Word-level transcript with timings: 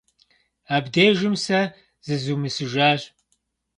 Абдежым 0.75 1.35
сэ 1.43 1.61
зызумысыжащ. 2.05 3.01